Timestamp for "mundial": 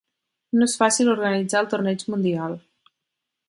2.15-2.59